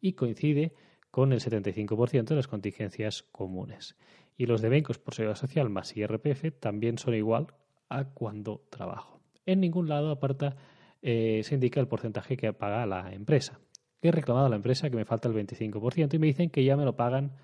Y 0.00 0.14
coincide 0.14 0.72
con 1.10 1.34
el 1.34 1.40
75% 1.40 2.24
de 2.24 2.36
las 2.36 2.48
contingencias 2.48 3.24
comunes. 3.24 3.94
Y 4.36 4.46
los 4.46 4.60
de 4.60 4.68
Bencos 4.68 4.98
por 4.98 5.14
seguridad 5.14 5.38
social 5.38 5.70
más 5.70 5.96
IRPF 5.96 6.58
también 6.60 6.98
son 6.98 7.14
igual 7.14 7.48
a 7.88 8.04
cuando 8.04 8.66
trabajo. 8.70 9.20
En 9.46 9.60
ningún 9.60 9.88
lado 9.88 10.10
aparta 10.10 10.56
eh, 11.02 11.42
se 11.44 11.54
indica 11.54 11.80
el 11.80 11.88
porcentaje 11.88 12.36
que 12.36 12.52
paga 12.52 12.86
la 12.86 13.12
empresa. 13.12 13.60
He 14.02 14.10
reclamado 14.10 14.46
a 14.46 14.50
la 14.50 14.56
empresa 14.56 14.90
que 14.90 14.96
me 14.96 15.04
falta 15.04 15.28
el 15.28 15.34
25% 15.34 16.14
y 16.14 16.18
me 16.18 16.26
dicen 16.26 16.50
que 16.50 16.64
ya 16.64 16.76
me 16.76 16.84
lo 16.84 16.96
pagan 16.96 17.36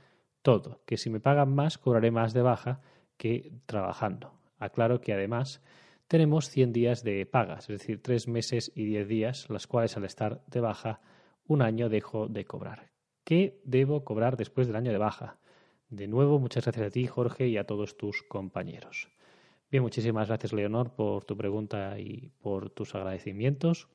todo, 0.43 0.83
que 0.85 0.97
si 0.97 1.11
me 1.11 1.21
pagan 1.21 1.55
más 1.55 1.79
cobraré 1.79 2.11
más 2.11 2.35
de 2.35 2.43
baja 2.43 2.81
que 3.17 3.53
trabajando. 3.67 4.33
Aclaro 4.59 5.01
que 5.01 5.13
además 5.13 5.63
tenemos 6.09 6.51
100 6.51 6.73
días 6.73 7.05
de 7.05 7.25
pagas, 7.25 7.71
es 7.71 7.79
decir, 7.81 8.03
3 8.03 8.29
meses 8.29 8.73
y 8.75 8.85
10 8.85 9.09
días, 9.09 9.51
las 9.51 9.67
cuales 9.67 9.97
al 9.97 10.05
estar 10.05 10.45
de 10.47 10.61
baja 10.61 11.01
un 11.47 11.63
año 11.63 11.89
dejo 11.89 12.29
de 12.29 12.45
cobrar. 12.45 12.91
¿Qué 13.25 13.61
debo 13.65 14.05
cobrar 14.05 14.37
después 14.37 14.67
del 14.67 14.77
año 14.77 14.93
de 14.93 14.99
baja? 14.99 15.39
De 15.93 16.09
nuevo, 16.09 16.39
muchas 16.39 16.65
gracias 16.65 16.87
a 16.87 16.91
ti, 16.91 17.07
Jorge, 17.07 17.49
y 17.49 17.59
a 17.59 17.65
todos 17.65 17.99
tus 17.99 18.23
compañeros. 18.23 19.11
Bien, 19.71 19.83
muchísimas 19.83 20.27
gracias, 20.27 20.55
Leonor, 20.55 20.95
por 20.95 21.27
tu 21.27 21.37
pregunta 21.37 22.01
y 22.01 22.31
por 22.41 22.71
tus 22.71 22.95
agradecimientos. 22.95 23.89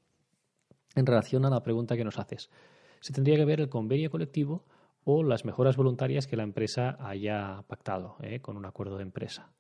En 0.93 1.07
relación 1.07 1.43
a 1.45 1.49
la 1.49 1.63
pregunta 1.63 1.97
que 1.97 2.03
nos 2.03 2.19
haces, 2.19 2.51
se 2.99 3.13
tendría 3.13 3.35
que 3.35 3.45
ver 3.45 3.61
el 3.61 3.69
convenio 3.69 4.11
colectivo 4.11 4.63
o 5.05 5.23
las 5.23 5.43
mejoras 5.43 5.75
voluntarias 5.75 6.27
que 6.27 6.37
la 6.37 6.43
empresa 6.43 6.97
haya 6.99 7.63
pactado 7.65 8.17
¿eh? 8.21 8.41
con 8.41 8.57
un 8.57 8.67
acuerdo 8.67 8.97
de 8.97 9.03
empresa. 9.03 9.51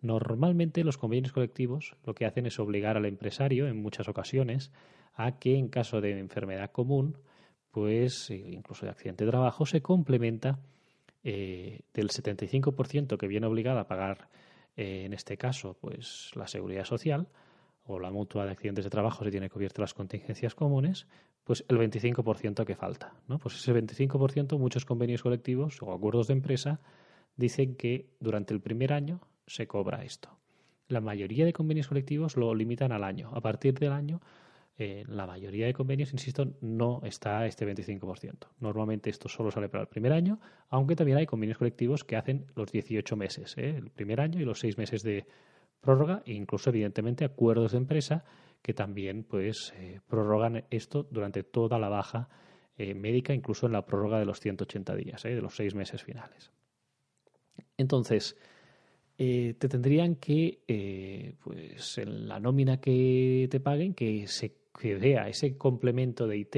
Normalmente 0.00 0.84
los 0.84 0.96
convenios 0.96 1.32
colectivos 1.32 1.96
lo 2.04 2.14
que 2.14 2.24
hacen 2.24 2.46
es 2.46 2.60
obligar 2.60 2.98
al 2.98 3.06
empresario, 3.06 3.66
en 3.66 3.82
muchas 3.82 4.08
ocasiones, 4.08 4.70
a 5.12 5.40
que 5.40 5.58
en 5.58 5.66
caso 5.66 6.00
de 6.00 6.20
enfermedad 6.20 6.70
común, 6.70 7.18
pues 7.72 8.30
e 8.30 8.36
incluso 8.36 8.86
de 8.86 8.92
accidente 8.92 9.24
de 9.24 9.32
trabajo, 9.32 9.66
se 9.66 9.82
complementa 9.82 10.60
eh, 11.24 11.80
del 11.92 12.08
75% 12.08 13.16
que 13.16 13.26
viene 13.26 13.46
obligado 13.46 13.78
a 13.78 13.86
pagar, 13.86 14.28
eh, 14.76 15.04
en 15.04 15.12
este 15.12 15.36
caso, 15.36 15.76
pues 15.80 16.30
la 16.34 16.48
seguridad 16.48 16.84
social, 16.84 17.28
o 17.84 17.98
la 17.98 18.10
mutua 18.10 18.44
de 18.44 18.52
accidentes 18.52 18.84
de 18.84 18.90
trabajo 18.90 19.24
si 19.24 19.30
tiene 19.30 19.50
cubiertas 19.50 19.80
las 19.80 19.94
contingencias 19.94 20.54
comunes, 20.54 21.06
pues 21.44 21.64
el 21.68 21.78
25% 21.78 22.64
que 22.64 22.76
falta. 22.76 23.14
¿no? 23.26 23.38
Pues 23.38 23.56
ese 23.56 23.74
25%, 23.74 24.58
muchos 24.58 24.84
convenios 24.84 25.22
colectivos 25.22 25.82
o 25.82 25.92
acuerdos 25.92 26.28
de 26.28 26.34
empresa 26.34 26.80
dicen 27.36 27.74
que 27.74 28.06
durante 28.20 28.54
el 28.54 28.60
primer 28.60 28.92
año 28.92 29.20
se 29.46 29.66
cobra 29.66 30.04
esto. 30.04 30.30
La 30.88 31.00
mayoría 31.00 31.44
de 31.44 31.52
convenios 31.52 31.88
colectivos 31.88 32.36
lo 32.36 32.54
limitan 32.54 32.92
al 32.92 33.04
año. 33.04 33.30
A 33.34 33.40
partir 33.40 33.78
del 33.78 33.92
año, 33.92 34.20
eh, 34.82 35.04
la 35.08 35.26
mayoría 35.26 35.66
de 35.66 35.74
convenios, 35.74 36.14
insisto, 36.14 36.54
no 36.62 37.02
está 37.04 37.44
este 37.44 37.66
25%. 37.66 38.46
Normalmente 38.60 39.10
esto 39.10 39.28
solo 39.28 39.50
sale 39.50 39.68
para 39.68 39.82
el 39.82 39.88
primer 39.88 40.10
año, 40.10 40.40
aunque 40.70 40.96
también 40.96 41.18
hay 41.18 41.26
convenios 41.26 41.58
colectivos 41.58 42.02
que 42.02 42.16
hacen 42.16 42.46
los 42.56 42.72
18 42.72 43.14
meses, 43.14 43.58
¿eh? 43.58 43.76
el 43.76 43.90
primer 43.90 44.22
año 44.22 44.40
y 44.40 44.46
los 44.46 44.58
6 44.60 44.78
meses 44.78 45.02
de 45.02 45.26
prórroga 45.82 46.22
e 46.24 46.32
incluso 46.32 46.70
evidentemente 46.70 47.26
acuerdos 47.26 47.72
de 47.72 47.76
empresa 47.76 48.24
que 48.62 48.72
también 48.72 49.22
pues 49.24 49.74
eh, 49.76 50.00
prorrogan 50.08 50.64
esto 50.70 51.06
durante 51.10 51.42
toda 51.42 51.78
la 51.78 51.90
baja 51.90 52.30
médica, 52.78 53.34
incluso 53.34 53.66
en 53.66 53.72
la 53.72 53.84
prórroga 53.84 54.18
de 54.18 54.24
los 54.24 54.40
180 54.40 54.96
días, 54.96 55.22
de 55.24 55.42
los 55.42 55.54
seis 55.54 55.74
meses 55.74 56.02
finales. 56.02 56.50
Entonces, 57.76 58.38
te 59.18 59.54
tendrían 59.54 60.16
que, 60.16 61.34
pues 61.44 61.98
en 61.98 62.26
la 62.26 62.40
nómina 62.40 62.80
que 62.80 63.48
te 63.50 63.60
paguen, 63.60 63.92
que 63.92 64.26
se 64.28 64.59
ese 64.84 65.56
complemento 65.56 66.26
de 66.26 66.38
IT, 66.38 66.56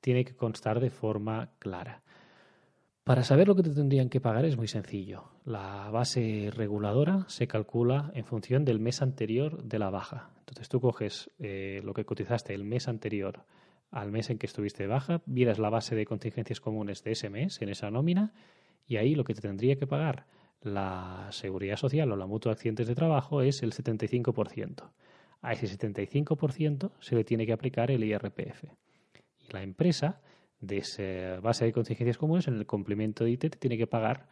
tiene 0.00 0.24
que 0.24 0.34
constar 0.34 0.80
de 0.80 0.90
forma 0.90 1.50
clara. 1.58 2.02
Para 3.04 3.22
saber 3.22 3.48
lo 3.48 3.54
que 3.54 3.62
te 3.62 3.74
tendrían 3.74 4.08
que 4.08 4.20
pagar 4.20 4.46
es 4.46 4.56
muy 4.56 4.66
sencillo. 4.66 5.24
La 5.44 5.90
base 5.90 6.50
reguladora 6.54 7.26
se 7.28 7.46
calcula 7.46 8.10
en 8.14 8.24
función 8.24 8.64
del 8.64 8.80
mes 8.80 9.02
anterior 9.02 9.62
de 9.62 9.78
la 9.78 9.90
baja. 9.90 10.30
Entonces 10.38 10.70
tú 10.70 10.80
coges 10.80 11.30
eh, 11.38 11.82
lo 11.84 11.92
que 11.92 12.06
cotizaste 12.06 12.54
el 12.54 12.64
mes 12.64 12.88
anterior 12.88 13.44
al 13.90 14.10
mes 14.10 14.30
en 14.30 14.38
que 14.38 14.46
estuviste 14.46 14.82
de 14.82 14.88
baja, 14.88 15.22
vieras 15.26 15.58
la 15.58 15.70
base 15.70 15.94
de 15.94 16.06
contingencias 16.06 16.60
comunes 16.60 17.04
de 17.04 17.12
ese 17.12 17.30
mes 17.30 17.62
en 17.62 17.68
esa 17.68 17.90
nómina 17.90 18.32
y 18.86 18.96
ahí 18.96 19.14
lo 19.14 19.24
que 19.24 19.34
te 19.34 19.40
tendría 19.40 19.76
que 19.76 19.86
pagar 19.86 20.26
la 20.62 21.28
seguridad 21.30 21.76
social 21.76 22.10
o 22.10 22.16
la 22.16 22.26
mutua 22.26 22.50
de 22.50 22.54
accidentes 22.54 22.88
de 22.88 22.94
trabajo 22.94 23.42
es 23.42 23.62
el 23.62 23.72
75%. 23.72 24.90
A 25.44 25.52
ese 25.52 25.66
75% 25.66 26.92
se 27.00 27.14
le 27.14 27.22
tiene 27.22 27.44
que 27.44 27.52
aplicar 27.52 27.90
el 27.90 28.02
IRPF. 28.02 28.64
Y 29.46 29.52
la 29.52 29.62
empresa 29.62 30.22
de 30.58 30.78
esa 30.78 31.38
base 31.40 31.66
de 31.66 31.72
contingencias 31.72 32.16
comunes, 32.16 32.48
en 32.48 32.54
el 32.54 32.64
complemento 32.64 33.24
de 33.24 33.32
IT, 33.32 33.40
te 33.40 33.50
tiene 33.50 33.76
que 33.76 33.86
pagar, 33.86 34.26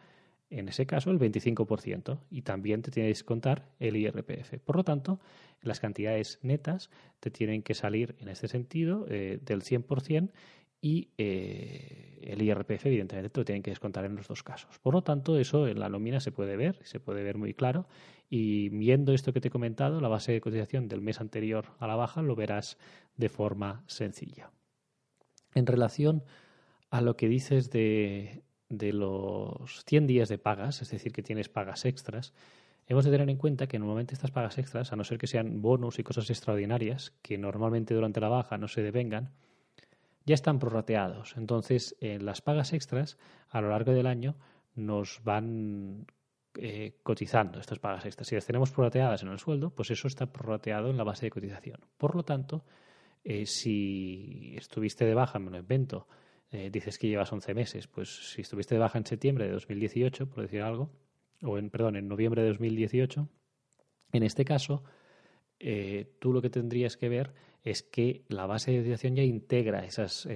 en 0.49 0.69
ese 0.69 0.87
caso, 0.87 1.11
el 1.11 1.19
25% 1.19 2.19
y 2.31 2.41
también 2.41 2.81
te 2.81 2.89
tiene 2.89 3.09
que 3.09 3.13
descontar 3.13 3.69
el 3.79 3.95
IRPF. 3.95 4.57
Por 4.65 4.75
lo 4.75 4.83
tanto, 4.83 5.19
las 5.61 5.79
cantidades 5.79 6.39
netas 6.41 6.89
te 7.19 7.29
tienen 7.29 7.61
que 7.61 7.75
salir, 7.75 8.15
en 8.19 8.29
este 8.29 8.47
sentido, 8.47 9.05
eh, 9.07 9.37
del 9.39 9.61
100% 9.61 10.31
y 10.83 11.11
eh, 11.17 12.19
el 12.23 12.41
IRPF, 12.41 12.87
evidentemente, 12.87 13.29
te 13.29 13.39
lo 13.39 13.45
tienen 13.45 13.63
que 13.63 13.71
descontar 13.71 14.03
en 14.03 14.17
los 14.17 14.27
dos 14.27 14.43
casos. 14.43 14.79
Por 14.79 14.93
lo 14.93 15.01
tanto, 15.01 15.37
eso 15.37 15.65
en 15.65 15.79
la 15.79 15.87
nómina 15.87 16.19
se 16.19 16.33
puede 16.33 16.57
ver, 16.57 16.81
se 16.83 16.99
puede 16.99 17.23
ver 17.23 17.37
muy 17.37 17.53
claro. 17.53 17.87
Y 18.29 18.67
viendo 18.67 19.13
esto 19.13 19.31
que 19.31 19.39
te 19.39 19.47
he 19.47 19.51
comentado, 19.51 20.01
la 20.01 20.09
base 20.09 20.33
de 20.33 20.41
cotización 20.41 20.89
del 20.89 20.99
mes 20.99 21.21
anterior 21.21 21.67
a 21.79 21.87
la 21.87 21.95
baja, 21.95 22.21
lo 22.21 22.35
verás 22.35 22.77
de 23.15 23.29
forma 23.29 23.85
sencilla. 23.87 24.51
En 25.55 25.67
relación 25.67 26.25
a 26.89 26.99
lo 26.99 27.15
que 27.15 27.29
dices 27.29 27.69
de, 27.69 28.43
los 28.69 29.85
100 29.85 30.05
días 30.05 30.27
de 30.27 30.37
pagas, 30.37 30.81
es 30.81 30.91
decir, 30.91 31.13
que 31.13 31.23
tienes 31.23 31.47
pagas 31.47 31.85
extras, 31.85 32.33
hemos 32.87 33.05
de 33.05 33.11
tener 33.11 33.29
en 33.29 33.37
cuenta 33.37 33.67
que 33.67 33.79
normalmente 33.79 34.15
estas 34.15 34.31
pagas 34.31 34.57
extras, 34.57 34.91
a 34.91 34.97
no 34.97 35.05
ser 35.05 35.17
que 35.17 35.27
sean 35.27 35.61
bonus 35.61 35.97
y 35.97 36.03
cosas 36.03 36.29
extraordinarias, 36.29 37.13
que 37.21 37.37
normalmente 37.37 37.93
durante 37.93 38.19
la 38.19 38.27
baja 38.27 38.57
no 38.57 38.67
se 38.67 38.81
devengan, 38.81 39.31
ya 40.25 40.35
están 40.35 40.59
prorrateados. 40.59 41.35
Entonces, 41.37 41.95
en 41.99 42.25
las 42.25 42.41
pagas 42.41 42.73
extras, 42.73 43.17
a 43.49 43.61
lo 43.61 43.69
largo 43.69 43.91
del 43.91 44.07
año, 44.07 44.35
nos 44.75 45.21
van 45.23 46.07
eh, 46.55 46.99
cotizando 47.03 47.59
estas 47.59 47.79
pagas 47.79 48.05
extras. 48.05 48.27
Si 48.27 48.35
las 48.35 48.45
tenemos 48.45 48.71
prorrateadas 48.71 49.23
en 49.23 49.29
el 49.29 49.39
sueldo, 49.39 49.71
pues 49.71 49.91
eso 49.91 50.07
está 50.07 50.31
prorrateado 50.31 50.89
en 50.89 50.97
la 50.97 51.03
base 51.03 51.25
de 51.25 51.31
cotización. 51.31 51.79
Por 51.97 52.15
lo 52.15 52.23
tanto, 52.23 52.65
eh, 53.23 53.45
si 53.45 54.53
estuviste 54.57 55.05
de 55.05 55.13
baja, 55.13 55.39
me 55.39 55.51
lo 55.51 55.57
invento, 55.57 56.07
eh, 56.51 56.69
dices 56.69 56.99
que 56.99 57.07
llevas 57.07 57.31
11 57.31 57.53
meses, 57.53 57.87
pues 57.87 58.31
si 58.31 58.41
estuviste 58.41 58.75
de 58.75 58.79
baja 58.79 58.97
en 58.97 59.05
septiembre 59.05 59.45
de 59.45 59.53
2018, 59.53 60.29
por 60.29 60.43
decir 60.43 60.61
algo, 60.61 60.91
o 61.41 61.57
en, 61.57 61.69
perdón, 61.69 61.95
en 61.95 62.07
noviembre 62.07 62.43
de 62.43 62.49
2018, 62.49 63.27
en 64.11 64.23
este 64.23 64.45
caso, 64.45 64.83
eh, 65.59 66.15
tú 66.19 66.33
lo 66.33 66.41
que 66.41 66.49
tendrías 66.49 66.97
que 66.97 67.09
ver 67.09 67.33
es 67.63 67.83
que 67.83 68.23
la 68.27 68.45
base 68.45 68.71
de 68.71 68.79
cotización 68.79 69.15
ya 69.15 69.23
integra 69.23 69.85
esas 69.85 70.27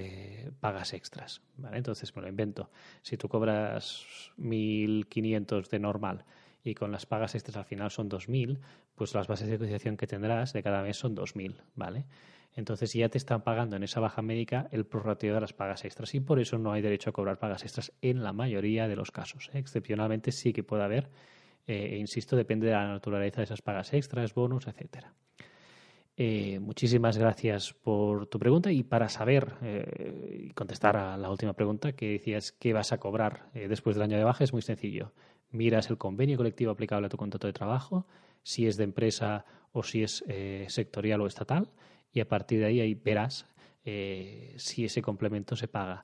pagas 0.59 0.93
extras. 0.93 1.41
¿vale? 1.57 1.77
Entonces, 1.77 2.15
me 2.15 2.21
lo 2.21 2.29
invento. 2.29 2.69
Si 3.01 3.17
tú 3.17 3.27
cobras 3.27 4.05
1.500 4.37 5.69
de 5.69 5.79
normal 5.79 6.25
y 6.63 6.73
con 6.73 6.91
las 6.91 7.05
pagas 7.05 7.35
extras 7.35 7.57
al 7.57 7.65
final 7.65 7.91
son 7.91 8.09
2.000, 8.09 8.59
pues 8.95 9.13
las 9.13 9.27
bases 9.27 9.47
de 9.49 9.57
cotización 9.57 9.97
que 9.97 10.07
tendrás 10.07 10.53
de 10.53 10.63
cada 10.63 10.81
mes 10.81 10.97
son 10.97 11.15
2.000. 11.15 11.55
¿vale? 11.75 12.05
Entonces 12.57 12.91
ya 12.91 13.07
te 13.07 13.19
están 13.19 13.43
pagando 13.43 13.75
en 13.75 13.83
esa 13.83 13.99
baja 13.99 14.23
médica 14.23 14.67
el 14.71 14.83
prorrateo 14.83 15.35
de 15.35 15.41
las 15.41 15.53
pagas 15.53 15.85
extras 15.85 16.15
y 16.15 16.19
por 16.19 16.39
eso 16.39 16.57
no 16.57 16.71
hay 16.71 16.81
derecho 16.81 17.11
a 17.11 17.13
cobrar 17.13 17.37
pagas 17.37 17.61
extras 17.61 17.93
en 18.01 18.23
la 18.23 18.33
mayoría 18.33 18.87
de 18.87 18.95
los 18.95 19.11
casos. 19.11 19.51
¿eh? 19.53 19.59
Excepcionalmente 19.59 20.31
sí 20.31 20.53
que 20.53 20.63
puede 20.63 20.83
haber, 20.83 21.07
eh, 21.67 21.89
e 21.91 21.97
insisto, 21.97 22.35
depende 22.35 22.65
de 22.65 22.73
la 22.73 22.87
naturaleza 22.87 23.41
de 23.41 23.43
esas 23.43 23.61
pagas 23.61 23.93
extras, 23.93 24.33
bonus, 24.33 24.65
etcétera. 24.65 25.13
Eh, 26.19 26.59
muchísimas 26.59 27.17
gracias 27.17 27.73
por 27.73 28.25
tu 28.25 28.39
pregunta 28.39 28.71
y 28.71 28.81
para 28.81 29.07
saber 29.07 29.53
y 30.31 30.49
contestar 30.49 30.97
a 30.97 31.15
la 31.15 31.29
última 31.29 31.53
pregunta 31.53 31.93
que 31.93 32.13
decías 32.13 32.51
qué 32.51 32.73
vas 32.73 32.91
a 32.91 32.97
cobrar 32.97 33.51
después 33.53 33.95
del 33.95 34.03
año 34.03 34.17
de 34.17 34.23
baja 34.23 34.43
es 34.43 34.51
muy 34.51 34.63
sencillo. 34.63 35.13
Miras 35.51 35.89
el 35.91 35.97
convenio 35.97 36.35
colectivo 36.35 36.71
aplicable 36.71 37.05
a 37.05 37.09
tu 37.09 37.17
contrato 37.17 37.45
de 37.45 37.53
trabajo, 37.53 38.07
si 38.41 38.65
es 38.65 38.77
de 38.77 38.83
empresa 38.83 39.45
o 39.71 39.83
si 39.83 40.03
es 40.03 40.23
sectorial 40.67 41.21
o 41.21 41.27
estatal 41.27 41.69
y 42.11 42.19
a 42.19 42.27
partir 42.27 42.59
de 42.59 42.65
ahí, 42.65 42.81
ahí 42.81 42.95
verás 42.95 43.45
si 43.83 44.85
ese 44.85 45.01
complemento 45.03 45.55
se 45.55 45.67
paga 45.67 46.03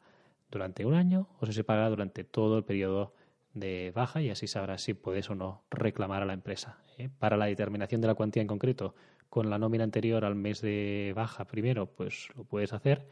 durante 0.54 0.86
un 0.86 0.94
año 0.94 1.28
o 1.40 1.48
si 1.48 1.54
se 1.54 1.64
paga 1.64 1.90
durante 1.90 2.24
todo 2.24 2.60
el 2.60 2.64
periodo 2.64 3.14
de 3.54 3.92
baja 3.96 4.22
y 4.22 4.30
así 4.30 4.48
sabrás 4.48 4.82
si 4.82 4.94
puedes 4.94 5.30
o 5.30 5.36
no 5.36 5.64
reclamar 5.72 6.22
a 6.22 6.26
la 6.26 6.34
empresa. 6.34 6.78
¿eh? 6.98 7.10
Para 7.20 7.38
la 7.38 7.46
determinación 7.46 8.02
de 8.02 8.08
la 8.08 8.16
cuantía 8.16 8.42
en 8.42 8.48
concreto, 8.48 8.96
con 9.34 9.50
la 9.50 9.58
nómina 9.58 9.84
anterior 9.84 10.26
al 10.26 10.36
mes 10.36 10.62
de 10.62 11.12
baja 11.16 11.46
primero, 11.46 11.88
pues 11.88 12.30
lo 12.36 12.44
puedes 12.44 12.72
hacer 12.72 13.08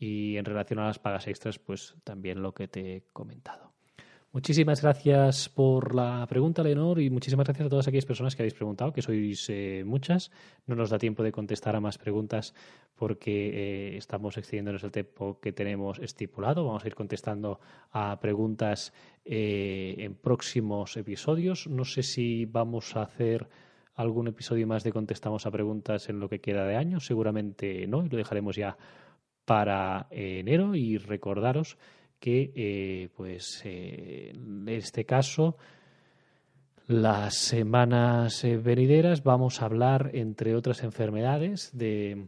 y 0.00 0.36
en 0.36 0.44
relación 0.44 0.80
a 0.80 0.86
las 0.86 0.98
pagas 0.98 1.28
extras, 1.28 1.60
pues 1.60 1.94
también 2.02 2.42
lo 2.42 2.52
que 2.52 2.66
te 2.66 2.96
he 2.96 3.02
comentado. 3.12 3.70
Muchísimas 4.32 4.82
gracias 4.82 5.48
por 5.48 5.94
la 5.94 6.26
pregunta, 6.28 6.64
Leonor, 6.64 7.00
y 7.00 7.08
muchísimas 7.08 7.46
gracias 7.46 7.66
a 7.66 7.70
todas 7.70 7.86
aquellas 7.86 8.04
personas 8.04 8.34
que 8.34 8.42
habéis 8.42 8.54
preguntado, 8.54 8.92
que 8.92 9.00
sois 9.00 9.48
eh, 9.48 9.84
muchas. 9.86 10.32
No 10.66 10.74
nos 10.74 10.90
da 10.90 10.98
tiempo 10.98 11.22
de 11.22 11.30
contestar 11.30 11.76
a 11.76 11.80
más 11.80 11.98
preguntas 11.98 12.52
porque 12.96 13.50
eh, 13.94 13.96
estamos 13.96 14.38
excediéndonos 14.38 14.82
el 14.82 14.90
tiempo 14.90 15.38
que 15.38 15.52
tenemos 15.52 16.00
estipulado. 16.00 16.64
Vamos 16.64 16.82
a 16.82 16.88
ir 16.88 16.96
contestando 16.96 17.60
a 17.92 18.18
preguntas 18.18 18.92
eh, 19.24 19.94
en 19.98 20.16
próximos 20.16 20.96
episodios. 20.96 21.68
No 21.68 21.84
sé 21.84 22.02
si 22.02 22.44
vamos 22.44 22.96
a 22.96 23.02
hacer 23.02 23.48
algún 23.94 24.28
episodio 24.28 24.66
más 24.66 24.84
de 24.84 24.92
contestamos 24.92 25.46
a 25.46 25.50
preguntas 25.50 26.08
en 26.08 26.20
lo 26.20 26.28
que 26.28 26.40
queda 26.40 26.64
de 26.64 26.76
año. 26.76 27.00
Seguramente 27.00 27.86
no, 27.86 28.04
y 28.04 28.08
lo 28.08 28.16
dejaremos 28.16 28.56
ya 28.56 28.76
para 29.44 30.06
enero. 30.10 30.74
Y 30.74 30.98
recordaros 30.98 31.76
que, 32.20 32.52
eh, 32.54 33.08
pues, 33.16 33.62
eh, 33.64 34.32
en 34.34 34.68
este 34.68 35.04
caso, 35.04 35.56
las 36.86 37.36
semanas 37.36 38.44
eh, 38.44 38.58
venideras 38.58 39.24
vamos 39.24 39.62
a 39.62 39.64
hablar, 39.64 40.10
entre 40.14 40.54
otras 40.54 40.82
enfermedades, 40.82 41.70
de 41.72 42.26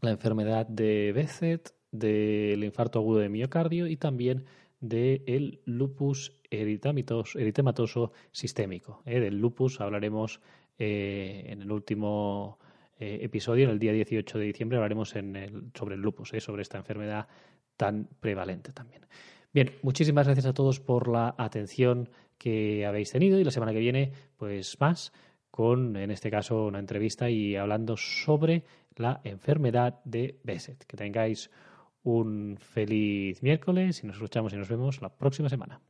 la 0.00 0.10
enfermedad 0.10 0.66
de 0.66 1.12
Becet, 1.12 1.72
del 1.90 2.64
infarto 2.64 2.98
agudo 2.98 3.20
de 3.20 3.28
miocardio 3.28 3.86
y 3.86 3.96
también 3.96 4.44
del 4.80 5.60
lupus 5.64 6.32
eritematoso 6.50 8.12
sistémico. 8.30 9.02
Del 9.06 9.38
lupus 9.38 9.80
hablaremos 9.80 10.40
en 10.78 11.62
el 11.62 11.70
último 11.70 12.58
episodio, 12.98 13.64
en 13.64 13.70
el 13.70 13.78
día 13.78 13.92
18 13.92 14.38
de 14.38 14.44
diciembre, 14.44 14.78
hablaremos 14.78 15.10
sobre 15.10 15.94
el 15.94 16.00
lupus, 16.00 16.32
sobre 16.38 16.62
esta 16.62 16.78
enfermedad 16.78 17.28
tan 17.76 18.08
prevalente 18.20 18.72
también. 18.72 19.06
Bien, 19.52 19.72
muchísimas 19.82 20.26
gracias 20.26 20.46
a 20.46 20.52
todos 20.52 20.80
por 20.80 21.08
la 21.08 21.34
atención 21.38 22.10
que 22.38 22.84
habéis 22.84 23.10
tenido 23.10 23.40
y 23.40 23.44
la 23.44 23.50
semana 23.50 23.72
que 23.72 23.78
viene, 23.78 24.12
pues 24.36 24.78
más 24.80 25.12
con, 25.50 25.96
en 25.96 26.10
este 26.10 26.30
caso, 26.30 26.66
una 26.66 26.78
entrevista 26.78 27.30
y 27.30 27.56
hablando 27.56 27.96
sobre 27.96 28.64
la 28.96 29.20
enfermedad 29.24 30.00
de 30.04 30.38
Besset. 30.44 30.84
Que 30.84 30.98
tengáis 30.98 31.50
un 32.02 32.58
feliz 32.60 33.42
miércoles 33.42 34.04
y 34.04 34.06
nos 34.06 34.16
escuchamos 34.16 34.52
y 34.52 34.56
nos 34.56 34.68
vemos 34.68 35.00
la 35.00 35.08
próxima 35.08 35.48
semana. 35.48 35.80